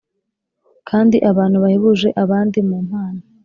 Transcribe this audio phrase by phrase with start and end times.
[0.89, 3.21] kandi abantu bahebuje abandi mu mpano